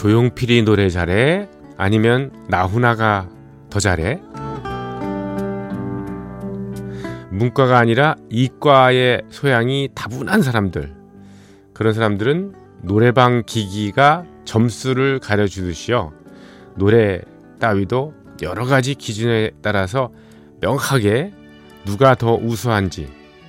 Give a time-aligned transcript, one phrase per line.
[0.00, 1.46] 조용필이 노래 잘해?
[1.76, 3.28] 아니면 나훈아가
[3.68, 4.18] 더 잘해?
[7.28, 10.94] 문과가 아니라 이과의 소양이 다분한 사람들.
[11.74, 16.14] 그런 사람들은 노래방 기기가 점수를 가려주듯이요.
[16.76, 17.20] 노래
[17.58, 20.10] 따위도 여러 가지 기준에 따라서
[20.62, 21.30] 명확하게
[21.84, 23.06] 누가 더 우수한지,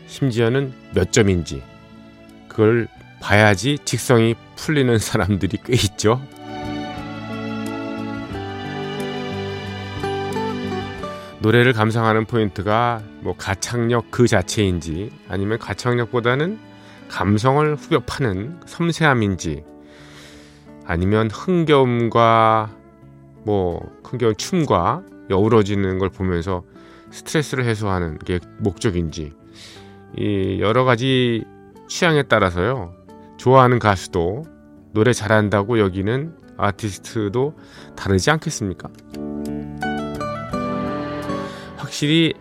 [0.08, 1.64] 심지어는 몇 점인지,
[2.50, 2.90] 그걸
[3.22, 6.22] 봐야지 직성이 풀리는 사람들이 꽤 있죠.
[11.42, 16.59] 노래를 감상하는 포인트가 뭐 가창력 그 자체인지 아니면 가창력보다는
[17.09, 19.64] 감성을 후벼 파는 섬세함인지
[20.86, 22.70] 아니면 흥겨움과
[23.44, 26.64] 뭐 흥겨운 춤과 어우러지는 걸 보면서
[27.09, 29.33] 스트레스를 해소하는 게 목적인지
[30.17, 31.44] 이 여러 가지
[31.88, 32.93] 취향에 따라서요
[33.37, 34.45] 좋아하는 가수도
[34.93, 37.58] 노래 잘한다고 여기는 아티스트도
[37.95, 38.89] 다르지 않겠습니까?
[41.92, 42.34] 확실히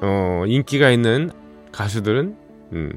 [0.00, 1.30] 어, 인기가 있는
[1.72, 2.36] 가수들은
[2.72, 2.90] 음,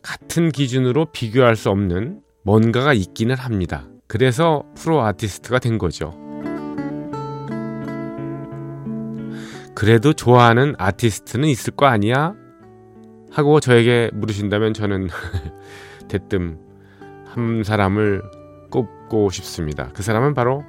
[0.00, 3.86] 같은 기준으로 비교할 수 없는 뭔가가 있기는 합니다.
[4.06, 6.18] 그래서 프로 아티스트가 된 거죠.
[9.74, 12.34] 그래도 좋아하는 아티스트는 있을 거 아니야?
[13.30, 15.08] 하고 저에게 물으신다면 저는
[16.08, 16.58] 대뜸
[17.26, 18.22] 한 사람을
[18.70, 19.90] 꼽고 싶습니다.
[19.92, 20.64] 그 사람은 바로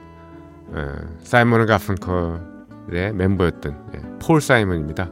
[0.67, 2.54] 어, 사이먼 가펑컬
[2.91, 5.09] 의 멤버였던 예, 폴 사이먼입니다.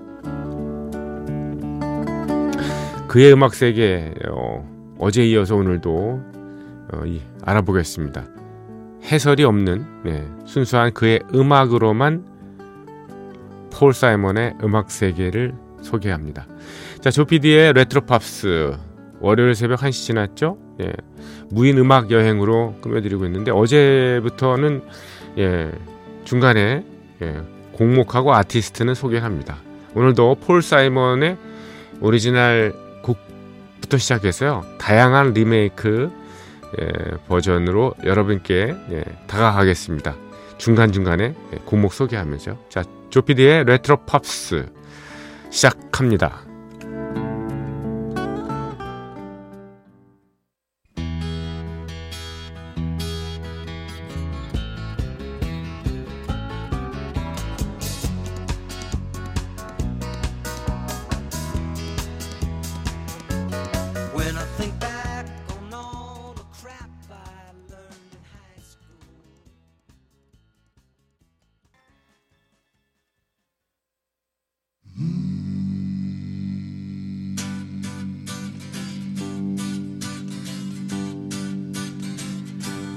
[3.08, 4.68] 그의 음악 세계 어,
[5.00, 6.22] 어제 이어서 오늘도
[6.94, 8.26] 어, 이, 알아보겠습니다.
[9.04, 12.26] 해설이 없는 네, 순수한 그의 음악으로만
[13.72, 16.48] 폴 사이먼의 음악 세계를 소개합니다.
[17.02, 18.74] 자, 조피디의 레트로 팝스
[19.20, 20.58] 월요일 새벽 1시 지났죠?
[20.82, 20.94] 예,
[21.50, 24.84] 무인 음악 여행으로 꾸며드리고 있는데 어제부터는
[25.38, 25.72] 예,
[26.24, 26.86] 중간에
[27.22, 27.42] 예,
[27.74, 29.58] 곡목하고 아티스트는 소개합니다.
[29.96, 31.38] 오늘도 폴 사이먼의
[32.02, 32.74] 오리지널
[33.04, 34.64] 곡부터 시작해서요.
[34.80, 36.12] 다양한 리메이크
[36.82, 36.88] 예,
[37.28, 40.16] 버전으로 여러분께 예, 다가가겠습니다.
[40.58, 44.66] 중간중간에 예, 곡목 소개하면서 자, 조피디의 레트로 팝스
[45.52, 46.53] 시작합니다.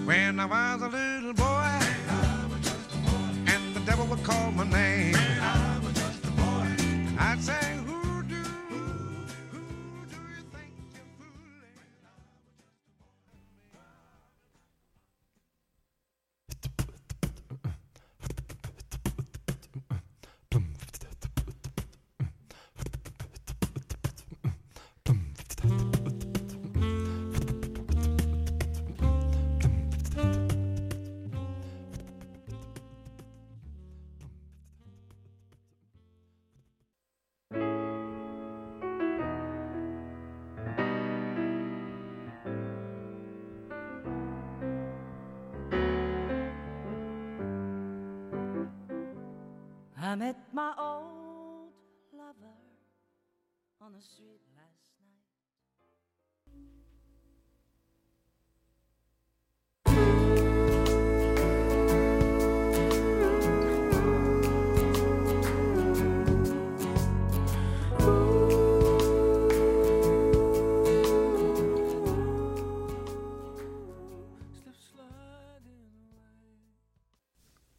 [0.06, 1.81] When I was a little boy,
[3.53, 4.85] and the devil would call my name,
[50.16, 51.72] met my old
[52.16, 52.57] lover
[53.83, 55.21] on the street last night.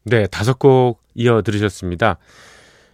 [0.03, 2.19] 네, 다섯 곡 이어 들으셨습니다.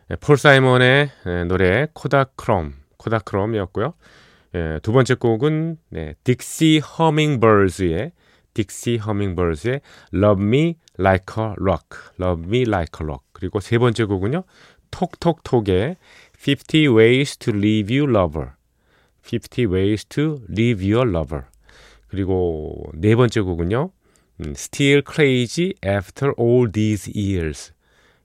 [0.09, 3.93] 예, 폴 사이먼의 예, 노래 코다크롬, 코다크롬이었고요.
[4.55, 8.13] 예, 두 번째 곡은 네, 딕시 허밍버즈의
[8.53, 9.81] 딕시 허밍버즈의
[10.13, 13.25] Love Me Like a Rock, Love Me Like a Rock.
[13.33, 14.43] 그리고 세 번째 곡은요.
[14.91, 15.97] 톡톡톡의
[16.37, 18.51] 50 Ways to Leave You Lover,
[19.23, 21.45] 50 Ways to Leave Your Lover.
[22.07, 23.91] 그리고 네 번째 곡은요.
[24.41, 27.73] 음, Still Crazy After All These Years.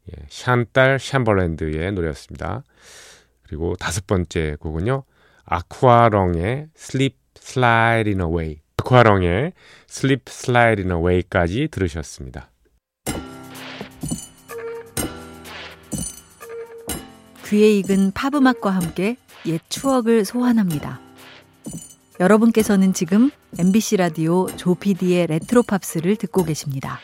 [0.09, 2.63] 예, 샨딸 샴버랜드의 노래였습니다.
[3.43, 5.05] 그리고 다섯 번째 곡은요.
[5.45, 8.61] 아쿠아롱의 Sleep Sliding Away.
[8.77, 9.53] 아쿠아롱의
[9.89, 12.51] Sleep Sliding Away까지 들으셨습니다.
[17.47, 19.17] 귀에 익은 팝 음악과 함께
[19.47, 21.01] 옛 추억을 소환합니다.
[22.21, 27.01] 여러분께서는 지금 MBC 라디오 조피디의 레트로 팝스를 듣고 계십니다.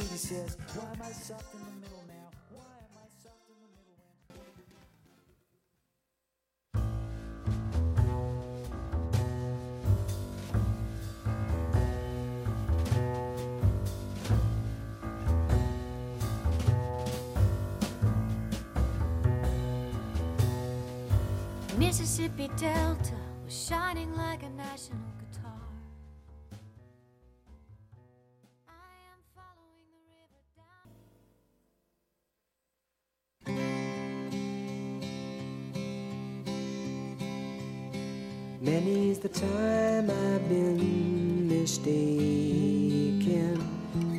[0.00, 2.30] He says, Why am I soft in the middle now?
[2.50, 3.98] Why am I soft in the middle
[21.68, 21.78] now?
[21.78, 25.00] Mississippi Delta was shining like a national
[39.22, 42.34] the time I've been mistaken,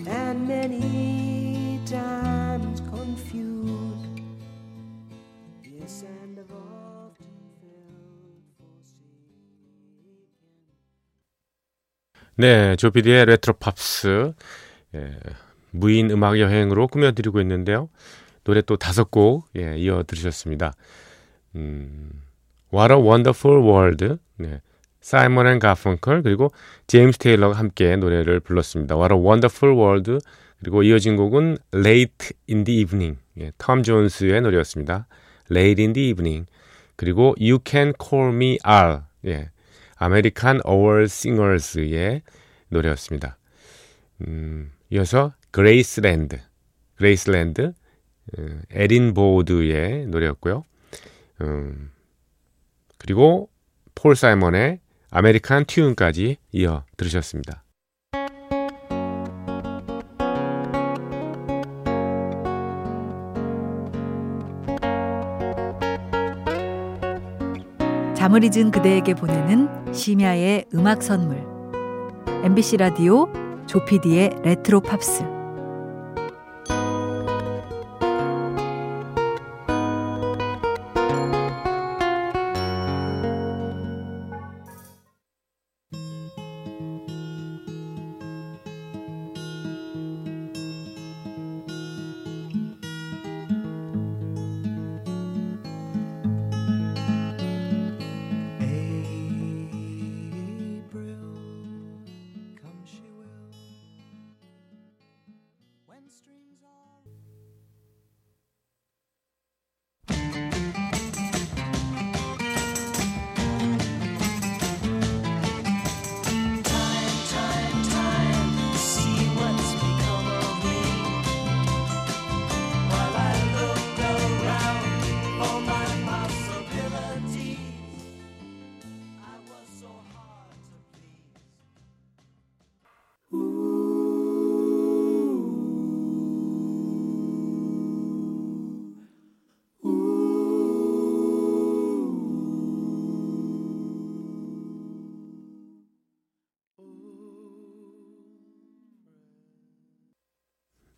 [0.07, 4.21] and many times confused.
[5.65, 9.03] Yes, and I've often felt forsaken.
[12.37, 14.31] 네, 조피디의 레트로 팝스
[14.95, 15.19] 예,
[15.71, 17.89] 무인 음악 여행으로 꾸며드리고 있는데요.
[18.45, 20.71] 노래 또 다섯 곡 예, 이어 들으셨습니다.
[21.55, 22.21] 음,
[22.73, 24.61] What a Wonderful World, 네,
[25.03, 26.51] 사이먼 앤 가펑클 그리고
[26.87, 28.95] 제임스 테일러가 함께 노래를 불렀습니다.
[28.95, 30.19] What a Wonderful World
[30.59, 35.07] 그리고 이어진 곡은 Late in the Evening, 예, 톰 존스의 노래였습니다.
[35.51, 36.45] Late in the Evening
[36.95, 39.51] 그리고 You Can Call Me Al, 예,
[39.97, 42.21] 아메리칸 어월 싱어스의
[42.69, 43.37] 노래였습니다.
[44.21, 46.39] 음, 이어서 Graceland,
[46.95, 47.73] Graceland,
[48.37, 50.63] 어, 에린 보드의 노래였고요.
[51.41, 51.91] 음,
[52.97, 53.49] 그리고
[53.95, 54.79] 폴 사이먼의
[55.15, 57.63] American Tune까지 이어 들으셨습니다.
[68.15, 71.45] 잠을 잊은 그대에게 보내는 심야의 음악 선물.
[72.43, 73.31] MBC 라디오
[73.67, 75.42] 조피디의 레트로 팝스.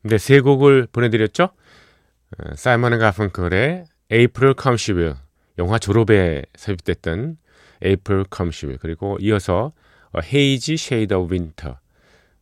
[0.07, 1.45] 네, 세 곡을 보내드렸죠?
[1.45, 5.15] 어, 사이먼 앤 가펑클의 April Come She
[5.57, 7.37] 영화 졸업에 삽입됐던
[7.83, 9.73] April Come She 그리고 이어서
[10.11, 11.77] 어, Shade of Winter,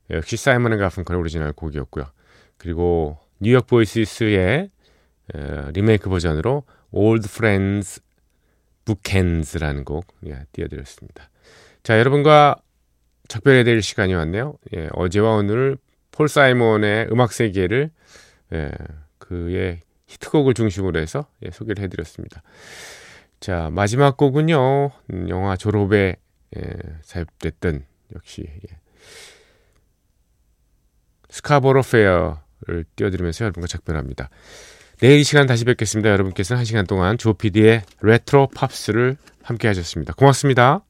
[0.10, 2.04] 역시 사이먼 앤 가펑클의 오리지널 곡이었고요.
[2.58, 4.70] 그리고 뉴욕 보이시스의
[5.34, 8.02] 어, 리메이크 버전으로 Old Friends
[8.84, 11.30] Bookends.라는 곡 예, 띄워드렸습니다.
[11.82, 12.58] 자, 여러분과
[13.30, 14.58] 작별해야 될 시간이 왔네요.
[14.76, 15.78] 예, 어제와 오늘
[16.14, 17.92] 폴 사이먼의 음악 세계를
[18.54, 18.72] 예,
[19.18, 22.42] 그의 히트곡을 중심으로 해서 예, 소개를 해드렸습니다.
[23.40, 26.16] 자 마지막 곡은요 음, 영화 졸업에
[26.56, 26.62] 예,
[27.02, 27.84] 삽입됐던
[28.16, 28.78] 역시 예,
[31.30, 34.30] Scarborough Fair를 띄워드리면서 여러분과 작별합니다.
[35.00, 36.10] 내일 이 시간 다시 뵙겠습니다.
[36.12, 40.14] 여러분께서는 한 시간 동안 조피디의 레트로 팝스를 함께 하셨습니다.
[40.14, 40.84] 고맙습니다.